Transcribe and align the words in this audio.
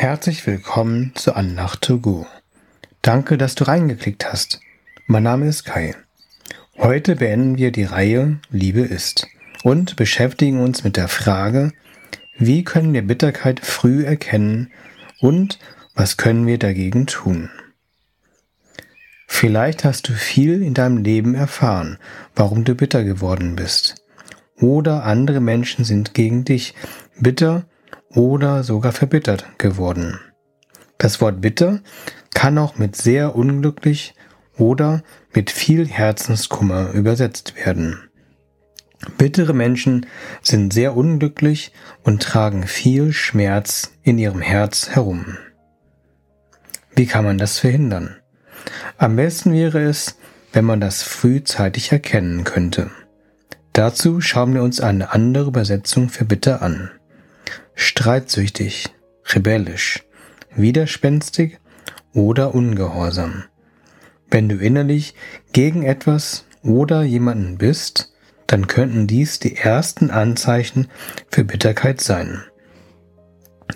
Herzlich 0.00 0.46
willkommen 0.46 1.10
zu 1.16 1.34
Andacht 1.34 1.82
to 1.82 1.98
Go. 1.98 2.24
Danke, 3.02 3.36
dass 3.36 3.56
du 3.56 3.64
reingeklickt 3.64 4.30
hast. 4.30 4.60
Mein 5.08 5.24
Name 5.24 5.48
ist 5.48 5.64
Kai. 5.64 5.96
Heute 6.76 7.16
beenden 7.16 7.58
wir 7.58 7.72
die 7.72 7.82
Reihe 7.82 8.38
Liebe 8.48 8.82
ist 8.82 9.26
und 9.64 9.96
beschäftigen 9.96 10.60
uns 10.60 10.84
mit 10.84 10.96
der 10.96 11.08
Frage, 11.08 11.72
wie 12.38 12.62
können 12.62 12.92
wir 12.92 13.04
Bitterkeit 13.04 13.58
früh 13.58 14.04
erkennen 14.04 14.70
und 15.18 15.58
was 15.96 16.16
können 16.16 16.46
wir 16.46 16.58
dagegen 16.58 17.08
tun? 17.08 17.50
Vielleicht 19.26 19.82
hast 19.82 20.08
du 20.08 20.12
viel 20.12 20.62
in 20.62 20.74
deinem 20.74 20.98
Leben 20.98 21.34
erfahren, 21.34 21.98
warum 22.36 22.62
du 22.62 22.76
bitter 22.76 23.02
geworden 23.02 23.56
bist. 23.56 23.96
Oder 24.60 25.02
andere 25.02 25.40
Menschen 25.40 25.84
sind 25.84 26.14
gegen 26.14 26.44
dich 26.44 26.74
bitter 27.18 27.66
oder 28.10 28.62
sogar 28.62 28.92
verbittert 28.92 29.58
geworden. 29.58 30.18
Das 30.98 31.20
Wort 31.20 31.40
bitter 31.40 31.80
kann 32.34 32.58
auch 32.58 32.76
mit 32.76 32.96
sehr 32.96 33.36
unglücklich 33.36 34.14
oder 34.56 35.02
mit 35.32 35.50
viel 35.50 35.86
Herzenskummer 35.86 36.90
übersetzt 36.90 37.54
werden. 37.56 37.98
Bittere 39.16 39.54
Menschen 39.54 40.06
sind 40.42 40.72
sehr 40.72 40.96
unglücklich 40.96 41.72
und 42.02 42.22
tragen 42.22 42.66
viel 42.66 43.12
Schmerz 43.12 43.92
in 44.02 44.18
ihrem 44.18 44.40
Herz 44.40 44.88
herum. 44.90 45.38
Wie 46.96 47.06
kann 47.06 47.24
man 47.24 47.38
das 47.38 47.60
verhindern? 47.60 48.16
Am 48.96 49.14
besten 49.14 49.52
wäre 49.52 49.80
es, 49.82 50.18
wenn 50.52 50.64
man 50.64 50.80
das 50.80 51.02
frühzeitig 51.02 51.92
erkennen 51.92 52.42
könnte. 52.42 52.90
Dazu 53.72 54.20
schauen 54.20 54.54
wir 54.54 54.64
uns 54.64 54.80
eine 54.80 55.12
andere 55.12 55.46
Übersetzung 55.46 56.08
für 56.08 56.24
bitter 56.24 56.60
an 56.62 56.90
streitsüchtig, 57.74 58.94
rebellisch, 59.26 60.04
widerspenstig 60.54 61.58
oder 62.12 62.54
ungehorsam. 62.54 63.44
Wenn 64.30 64.48
du 64.48 64.56
innerlich 64.56 65.14
gegen 65.52 65.82
etwas 65.82 66.44
oder 66.62 67.02
jemanden 67.02 67.58
bist, 67.58 68.12
dann 68.46 68.66
könnten 68.66 69.06
dies 69.06 69.38
die 69.38 69.56
ersten 69.56 70.10
Anzeichen 70.10 70.88
für 71.30 71.44
Bitterkeit 71.44 72.00
sein. 72.00 72.42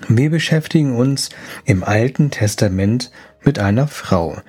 Wir 0.08 0.30
beschäftigen 0.30 0.96
uns 0.96 1.30
im 1.64 1.84
Alten 1.84 2.30
Testament 2.30 3.10
mit 3.44 3.58
einer 3.58 3.86
Frau, 3.88 4.40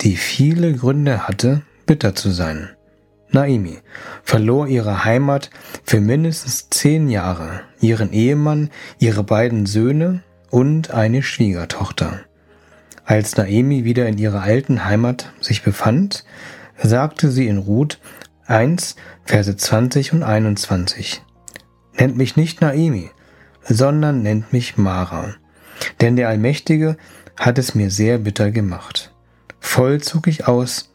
die 0.00 0.16
viele 0.16 0.74
Gründe 0.74 1.28
hatte, 1.28 1.62
bitter 1.86 2.14
zu 2.14 2.30
sein. 2.30 2.70
Naimi 3.30 3.78
verlor 4.22 4.68
ihre 4.68 5.04
Heimat 5.04 5.50
für 5.84 6.00
mindestens 6.00 6.70
zehn 6.70 7.08
Jahre, 7.08 7.60
ihren 7.80 8.12
Ehemann, 8.12 8.70
ihre 8.98 9.22
beiden 9.22 9.66
Söhne 9.66 10.22
und 10.50 10.90
eine 10.90 11.22
Schwiegertochter. 11.22 12.20
Als 13.04 13.36
Naemi 13.36 13.84
wieder 13.84 14.06
in 14.06 14.18
ihrer 14.18 14.42
alten 14.42 14.84
Heimat 14.84 15.32
sich 15.40 15.62
befand, 15.62 16.24
sagte 16.76 17.30
sie 17.30 17.48
in 17.48 17.58
Ruth 17.58 17.98
1, 18.46 18.96
Verse 19.24 19.56
20 19.56 20.12
und 20.12 20.22
21. 20.22 21.22
Nennt 21.98 22.16
mich 22.16 22.36
nicht 22.36 22.60
Naemi, 22.60 23.10
sondern 23.62 24.22
nennt 24.22 24.52
mich 24.52 24.76
Mara, 24.76 25.34
denn 26.00 26.16
der 26.16 26.28
Allmächtige 26.28 26.96
hat 27.36 27.58
es 27.58 27.74
mir 27.74 27.90
sehr 27.90 28.18
bitter 28.18 28.50
gemacht. 28.50 29.12
Voll 29.60 30.00
zog 30.00 30.26
ich 30.26 30.46
aus, 30.46 30.92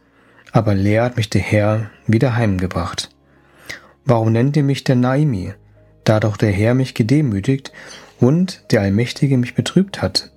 aber 0.53 0.75
leer 0.75 1.03
hat 1.03 1.17
mich 1.17 1.29
der 1.29 1.41
Herr 1.41 1.89
wieder 2.07 2.35
heimgebracht. 2.35 3.09
Warum 4.05 4.31
nennt 4.31 4.55
ihr 4.55 4.63
mich 4.63 4.83
der 4.83 4.95
Naimi, 4.95 5.53
da 6.03 6.19
doch 6.19 6.37
der 6.37 6.51
Herr 6.51 6.75
mich 6.75 6.93
gedemütigt 6.93 7.73
und 8.19 8.63
der 8.71 8.81
Allmächtige 8.81 9.37
mich 9.37 9.55
betrübt 9.55 10.01
hat? 10.01 10.31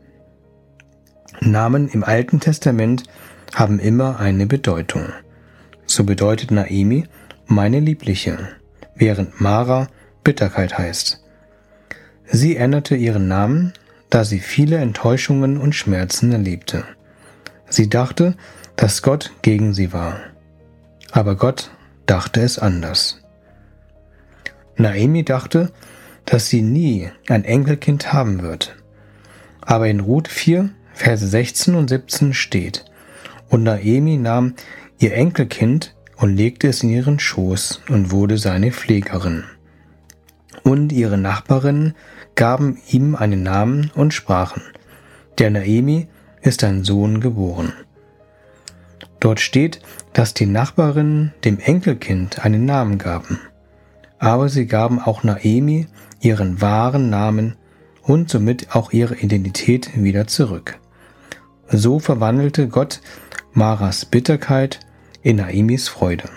Namen 1.40 1.88
im 1.88 2.02
Alten 2.02 2.40
Testament 2.40 3.04
haben 3.54 3.78
immer 3.78 4.18
eine 4.18 4.46
Bedeutung. 4.46 5.04
So 5.84 6.02
bedeutet 6.02 6.50
Naimi 6.50 7.04
meine 7.46 7.78
Liebliche, 7.78 8.38
während 8.94 9.40
Mara 9.40 9.88
Bitterkeit 10.24 10.78
heißt. 10.78 11.22
Sie 12.24 12.56
änderte 12.56 12.96
ihren 12.96 13.28
Namen, 13.28 13.74
da 14.08 14.24
sie 14.24 14.40
viele 14.40 14.78
Enttäuschungen 14.78 15.58
und 15.58 15.74
Schmerzen 15.74 16.32
erlebte. 16.32 16.84
Sie 17.68 17.90
dachte, 17.90 18.34
dass 18.76 19.02
Gott 19.02 19.32
gegen 19.42 19.72
sie 19.72 19.92
war. 19.92 20.20
Aber 21.12 21.36
Gott 21.36 21.70
dachte 22.04 22.42
es 22.42 22.58
anders. 22.58 23.20
Naemi 24.76 25.24
dachte, 25.24 25.72
dass 26.26 26.48
sie 26.48 26.62
nie 26.62 27.10
ein 27.28 27.44
Enkelkind 27.44 28.12
haben 28.12 28.42
wird. 28.42 28.76
Aber 29.60 29.88
in 29.88 30.00
Ruth 30.00 30.28
4, 30.28 30.70
Verse 30.92 31.26
16 31.26 31.74
und 31.74 31.88
17 31.88 32.34
steht, 32.34 32.84
und 33.48 33.62
Naemi 33.62 34.16
nahm 34.16 34.54
ihr 34.98 35.14
Enkelkind 35.14 35.94
und 36.16 36.36
legte 36.36 36.68
es 36.68 36.82
in 36.82 36.90
ihren 36.90 37.18
Schoß 37.18 37.82
und 37.88 38.10
wurde 38.10 38.38
seine 38.38 38.72
Pflegerin. 38.72 39.44
Und 40.62 40.92
ihre 40.92 41.16
Nachbarinnen 41.16 41.94
gaben 42.34 42.78
ihm 42.88 43.14
einen 43.14 43.42
Namen 43.42 43.90
und 43.94 44.14
sprachen, 44.14 44.62
der 45.38 45.50
Naemi 45.50 46.08
ist 46.42 46.64
ein 46.64 46.82
Sohn 46.82 47.20
geboren. 47.20 47.72
Dort 49.20 49.40
steht, 49.40 49.80
dass 50.12 50.34
die 50.34 50.46
Nachbarinnen 50.46 51.34
dem 51.44 51.58
Enkelkind 51.58 52.44
einen 52.44 52.64
Namen 52.64 52.98
gaben. 52.98 53.40
Aber 54.18 54.48
sie 54.48 54.66
gaben 54.66 55.00
auch 55.00 55.22
Naemi 55.22 55.86
ihren 56.20 56.60
wahren 56.60 57.10
Namen 57.10 57.56
und 58.02 58.30
somit 58.30 58.74
auch 58.74 58.92
ihre 58.92 59.16
Identität 59.16 59.90
wieder 60.02 60.26
zurück. 60.26 60.78
So 61.68 61.98
verwandelte 61.98 62.68
Gott 62.68 63.00
Maras 63.52 64.04
Bitterkeit 64.04 64.80
in 65.22 65.36
Naemis 65.36 65.88
Freude. 65.88 66.28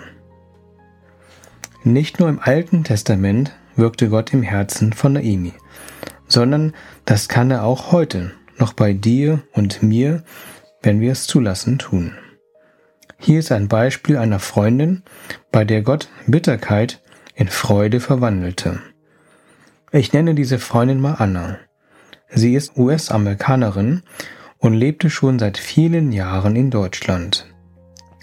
Nicht 1.84 2.20
nur 2.20 2.28
im 2.30 2.40
Alten 2.40 2.84
Testament 2.84 3.54
wirkte 3.76 4.10
Gott 4.10 4.34
im 4.34 4.42
Herzen 4.42 4.94
von 4.94 5.14
Naemi, 5.14 5.54
sondern 6.28 6.74
das 7.06 7.30
kann 7.30 7.52
er 7.52 7.64
auch 7.64 7.92
heute 7.92 8.32
noch 8.58 8.74
bei 8.74 8.94
dir 8.94 9.42
und 9.54 9.84
mir, 9.84 10.24
wenn 10.82 11.00
wir 11.00 11.12
es 11.12 11.28
zulassen, 11.28 11.78
tun. 11.78 12.14
Hier 13.22 13.40
ist 13.40 13.52
ein 13.52 13.68
Beispiel 13.68 14.16
einer 14.16 14.40
Freundin, 14.40 15.04
bei 15.52 15.66
der 15.66 15.82
Gott 15.82 16.08
Bitterkeit 16.26 17.02
in 17.36 17.50
Freude 17.50 18.00
verwandelte. 18.00 18.80
Ich 19.92 20.14
nenne 20.14 20.36
diese 20.36 20.58
Freundin 20.58 21.02
mal 21.02 21.16
Anna. 21.16 21.60
Sie 22.30 22.56
ist 22.56 22.78
US-Amerikanerin 22.78 24.04
und 24.58 24.74
lebte 24.74 25.10
schon 25.10 25.38
seit 25.38 25.58
vielen 25.58 26.14
Jahren 26.14 26.56
in 26.56 26.72
Deutschland. 26.72 27.54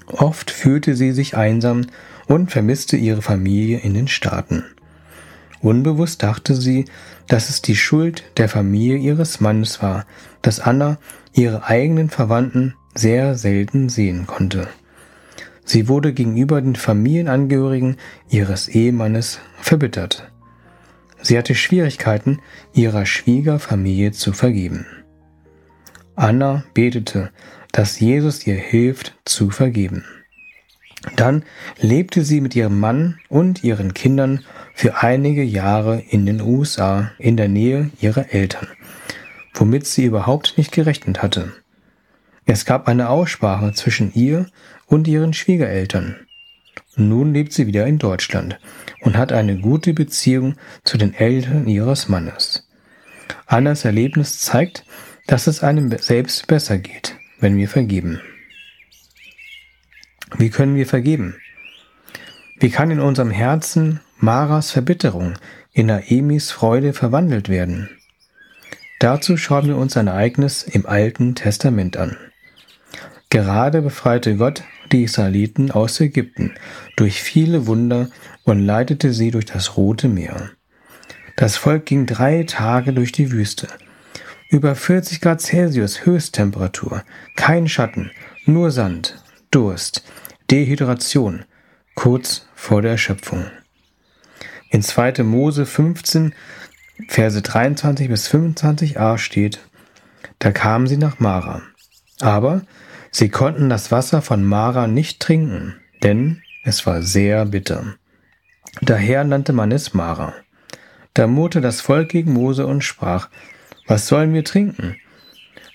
Oft 0.07 0.51
fühlte 0.51 0.97
sie 0.97 1.13
sich 1.13 1.37
einsam 1.37 1.83
und 2.27 2.51
vermisste 2.51 2.97
ihre 2.97 3.21
Familie 3.21 3.79
in 3.79 3.93
den 3.93 4.09
Staaten. 4.09 4.65
Unbewusst 5.61 6.23
dachte 6.23 6.55
sie, 6.55 6.87
dass 7.29 7.51
es 7.51 7.61
die 7.61 7.77
Schuld 7.77 8.25
der 8.39 8.49
Familie 8.49 8.97
ihres 8.97 9.41
Mannes 9.41 9.83
war, 9.83 10.07
dass 10.41 10.59
Anna 10.59 10.97
ihre 11.35 11.65
eigenen 11.65 12.09
Verwandten 12.09 12.75
sehr 12.95 13.35
selten 13.35 13.91
sehen 13.91 14.27
konnte. 14.27 14.69
Sie 15.67 15.89
wurde 15.89 16.13
gegenüber 16.13 16.63
den 16.63 16.77
Familienangehörigen 16.77 17.97
ihres 18.31 18.69
Ehemannes 18.69 19.41
verbittert. 19.59 20.31
Sie 21.21 21.37
hatte 21.37 21.57
Schwierigkeiten, 21.57 22.41
ihrer 22.73 23.05
Schwiegerfamilie 23.05 24.13
zu 24.13 24.33
vergeben. 24.33 24.87
Anna 26.15 26.63
betete, 26.73 27.31
dass 27.73 27.99
Jesus 27.99 28.47
ihr 28.47 28.55
hilft 28.55 29.19
zu 29.25 29.51
vergeben. 29.51 30.05
Dann 31.17 31.45
lebte 31.81 32.23
sie 32.23 32.41
mit 32.41 32.55
ihrem 32.55 32.79
Mann 32.79 33.19
und 33.29 33.65
ihren 33.65 33.93
Kindern 33.93 34.45
für 34.73 35.03
einige 35.03 35.43
Jahre 35.43 36.01
in 36.09 36.27
den 36.27 36.41
USA 36.41 37.11
in 37.19 37.37
der 37.37 37.49
Nähe 37.49 37.91
ihrer 38.01 38.33
Eltern, 38.33 38.69
womit 39.53 39.87
sie 39.87 40.05
überhaupt 40.05 40.57
nicht 40.59 40.71
gerechnet 40.71 41.23
hatte. 41.23 41.53
Es 42.49 42.65
gab 42.65 42.87
eine 42.87 43.11
Aussprache 43.11 43.73
zwischen 43.73 44.15
ihr 44.15 44.47
und 44.87 45.09
ihren 45.09 45.33
Schwiegereltern. 45.33 46.15
Nun 46.95 47.35
lebt 47.35 47.53
sie 47.53 47.67
wieder 47.67 47.87
in 47.87 47.99
Deutschland 47.99 48.59
und 49.01 49.17
hat 49.17 49.33
eine 49.33 49.59
gute 49.59 49.93
Beziehung 49.93 50.55
zu 50.85 50.97
den 50.97 51.13
Eltern 51.13 51.67
ihres 51.67 52.09
Mannes. 52.09 52.69
Annas 53.47 53.85
Erlebnis 53.85 54.39
zeigt, 54.39 54.85
dass 55.27 55.49
es 55.49 55.63
einem 55.65 55.91
selbst 55.99 56.47
besser 56.47 56.79
geht, 56.79 57.17
wenn 57.41 57.57
wir 57.57 57.69
vergeben. 57.69 58.21
Wie 60.39 60.51
können 60.51 60.77
wir 60.77 60.87
vergeben? 60.87 61.37
Wie 62.59 62.71
kann 62.71 62.93
in 62.93 63.01
unserem 63.01 63.31
Herzen 63.31 64.01
Maras 64.19 64.71
Verbitterung 64.71 65.35
in 65.73 65.87
Naemis 65.87 66.53
Freude 66.53 66.93
verwandelt 66.93 67.49
werden? 67.49 67.91
Dazu 69.01 69.37
schauen 69.37 69.67
wir 69.67 69.77
uns 69.77 69.97
ein 69.97 70.07
Ereignis 70.07 70.63
im 70.63 70.87
Alten 70.87 71.35
Testament 71.35 71.97
an. 71.97 72.17
Gerade 73.31 73.83
befreite 73.83 74.37
Gott 74.37 74.63
die 74.93 75.03
Israeliten 75.03 75.71
aus 75.71 76.01
Ägypten 76.01 76.55
durch 76.97 77.23
viele 77.23 77.67
Wunder 77.67 78.09
und 78.45 78.61
leitete 78.61 79.13
sie 79.13 79.31
durch 79.31 79.47
das 79.47 79.77
Rote 79.77 80.09
Meer. 80.09 80.51
Das 81.37 81.57
Volk 81.57 81.87
ging 81.87 82.07
drei 82.07 82.45
Tage 82.45 82.93
durch 82.93 83.13
die 83.13 83.31
Wüste. 83.33 83.69
Über 84.49 84.75
40 84.75 85.21
Grad 85.21 85.41
Celsius 85.41 86.07
Höchsttemperatur, 86.07 87.03
kein 87.35 87.69
Schatten, 87.69 88.11
nur 88.47 88.71
Sand, 88.71 89.23
Durst, 89.51 90.05
Dehydration, 90.51 91.45
kurz 91.95 92.47
vor 92.55 92.81
der 92.81 92.93
Erschöpfung. 92.93 93.47
In 94.71 94.83
2. 94.83 95.25
Mose 95.25 95.67
15, 95.67 96.33
Verse 97.09 97.43
23 97.43 98.09
bis 98.09 98.31
25a 98.31 99.19
steht, 99.19 99.59
da 100.39 100.53
kamen 100.53 100.87
sie 100.87 100.97
nach 100.97 101.19
Mara. 101.19 101.63
Aber 102.21 102.63
sie 103.17 103.31
konnten 103.31 103.71
das 103.71 103.91
Wasser 103.91 104.21
von 104.21 104.45
Mara 104.45 104.87
nicht 104.87 105.21
trinken, 105.21 105.81
denn 106.03 106.43
es 106.65 106.85
war 106.85 107.01
sehr 107.01 107.47
bitter. 107.47 107.95
Daher 108.83 109.25
nannte 109.25 109.55
man 109.55 109.73
es 109.73 109.95
Mara. 109.95 110.35
Da 111.15 111.27
murrte 111.27 111.63
das 111.63 111.81
Volk 111.81 112.11
gegen 112.11 112.35
Mose 112.35 112.67
und 112.67 112.85
sprach, 112.85 113.31
was 113.87 114.07
sollen 114.07 114.35
wir 114.35 114.45
trinken? 114.45 114.97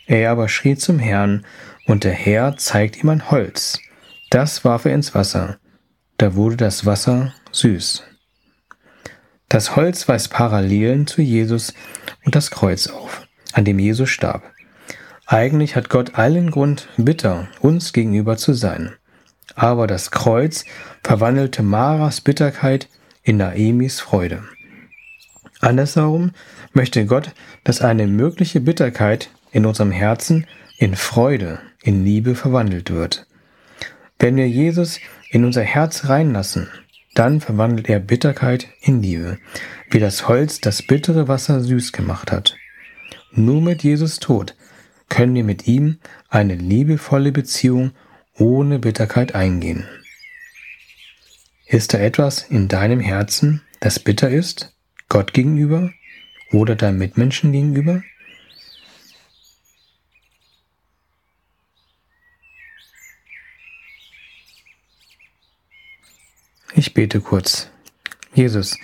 Er 0.06 0.30
aber 0.30 0.50
schrie 0.50 0.76
zum 0.76 1.00
Herrn, 1.00 1.44
und 1.88 2.04
der 2.04 2.14
Herr 2.14 2.58
zeigt 2.58 3.02
ihm 3.02 3.10
ein 3.10 3.32
Holz. 3.32 3.80
Das 4.30 4.64
warf 4.64 4.86
er 4.86 4.94
ins 4.94 5.16
Wasser. 5.16 5.58
Da 6.18 6.36
wurde 6.36 6.58
das 6.58 6.86
Wasser 6.86 7.34
süß. 7.52 8.04
Das 9.50 9.76
Holz 9.76 10.08
weist 10.08 10.30
Parallelen 10.30 11.08
zu 11.08 11.24
Jesus 11.24 11.74
und 12.24 12.36
das 12.36 12.52
Kreuz 12.52 12.86
auf, 12.86 13.28
an 13.54 13.66
dem 13.66 13.80
Jesus 13.80 14.12
starb. 14.12 14.44
Eigentlich 15.32 15.78
hat 15.78 15.88
Gott 15.88 16.16
allen 16.16 16.52
Grund, 16.52 16.90
bitter 16.98 17.48
uns 17.62 17.94
gegenüber 17.94 18.36
zu 18.36 18.52
sein. 18.52 18.92
Aber 19.56 19.88
das 19.88 20.12
Kreuz 20.12 20.66
verwandelte 21.04 21.64
Maras 21.64 22.20
Bitterkeit 22.20 22.90
in 23.24 23.38
Naemis 23.38 24.02
Freude. 24.02 24.44
Andersherum 25.62 26.32
möchte 26.74 27.06
Gott, 27.06 27.32
dass 27.64 27.80
eine 27.80 28.08
mögliche 28.08 28.60
Bitterkeit 28.60 29.30
in 29.54 29.66
unserem 29.66 29.92
Herzen 29.92 30.48
in 30.78 30.98
Freude, 30.98 31.60
in 31.82 32.04
Liebe 32.04 32.36
verwandelt 32.36 32.92
wird. 32.92 33.26
Wenn 34.20 34.36
wir 34.36 34.50
Jesus 34.50 35.00
in 35.30 35.46
unser 35.46 35.64
Herz 35.64 36.10
reinlassen, 36.10 36.68
dann 37.16 37.40
verwandelt 37.40 37.88
er 37.88 38.02
Bitterkeit 38.02 38.68
in 38.82 39.02
Liebe, 39.02 39.38
wie 39.92 40.00
das 40.00 40.28
Holz 40.28 40.60
das 40.60 40.82
bittere 40.82 41.30
Wasser 41.30 41.62
süß 41.62 41.94
gemacht 41.94 42.34
hat. 42.34 42.58
Nur 43.32 43.62
mit 43.62 43.82
Jesus 43.84 44.20
Tod 44.20 44.56
können 45.12 45.36
wir 45.36 45.44
mit 45.44 45.68
ihm 45.68 46.00
eine 46.30 46.56
liebevolle 46.56 47.34
Beziehung 47.34 47.92
ohne 48.38 48.80
Bitterkeit 48.80 49.36
eingehen. 49.36 49.86
Ist 51.66 51.94
da 51.94 51.98
etwas 51.98 52.44
in 52.44 52.70
deinem 52.70 53.02
Herzen, 53.02 53.62
das 53.82 54.00
bitter 54.00 54.30
ist, 54.30 54.74
Gott 55.10 55.34
gegenüber 55.34 55.92
oder 56.54 56.78
deinem 56.78 56.98
Mitmenschen 56.98 57.52
gegenüber? 57.52 58.02
Ich 66.74 66.94
bete 66.94 67.20
kurz. 67.20 67.70
Jesus, 68.34 68.78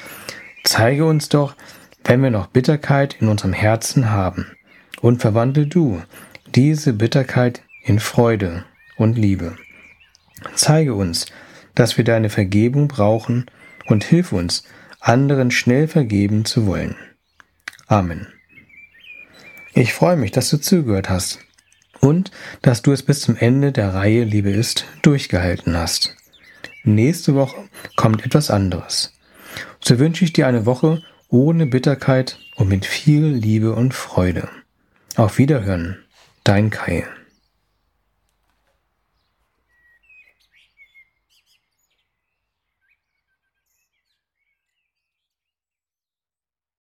zeige 0.66 1.06
uns 1.06 1.30
doch, 1.30 1.56
wenn 2.04 2.22
wir 2.22 2.32
noch 2.32 2.48
Bitterkeit 2.48 3.16
in 3.22 3.30
unserem 3.30 3.54
Herzen 3.54 4.10
haben, 4.10 4.57
und 5.02 5.22
verwandle 5.22 5.68
du 5.68 6.02
diese 6.56 6.94
Bitterkeit 6.94 7.62
in 7.84 8.00
Freude 8.00 8.66
und 8.98 9.18
Liebe. 9.18 9.56
Zeige 10.56 10.94
uns, 10.94 11.26
dass 11.76 11.98
wir 11.98 12.04
deine 12.04 12.30
Vergebung 12.30 12.88
brauchen 12.88 13.46
und 13.88 14.04
hilf 14.04 14.32
uns, 14.32 14.64
anderen 15.00 15.52
schnell 15.52 15.88
vergeben 15.88 16.46
zu 16.46 16.66
wollen. 16.66 16.96
Amen. 17.88 18.28
Ich 19.74 19.94
freue 19.94 20.18
mich, 20.18 20.32
dass 20.32 20.50
du 20.50 20.58
zugehört 20.58 21.10
hast 21.10 21.40
und 22.02 22.32
dass 22.62 22.82
du 22.82 22.92
es 22.92 23.04
bis 23.04 23.22
zum 23.22 23.38
Ende 23.38 23.72
der 23.72 23.94
Reihe 23.94 24.24
Liebe 24.24 24.50
ist 24.50 24.86
durchgehalten 25.04 25.78
hast. 25.78 26.16
Nächste 26.84 27.36
Woche 27.36 27.70
kommt 27.96 28.26
etwas 28.26 28.50
anderes. 28.50 29.14
So 29.80 30.00
wünsche 30.00 30.26
ich 30.26 30.34
dir 30.34 30.48
eine 30.48 30.66
Woche 30.66 31.04
ohne 31.30 31.66
Bitterkeit 31.66 32.40
und 32.56 32.70
mit 32.70 32.86
viel 32.86 33.26
Liebe 33.26 33.74
und 33.74 33.94
Freude. 33.94 34.50
Auf 35.18 35.40
Wiederhören, 35.40 35.98
dein 36.44 36.70
Kai. 36.70 37.04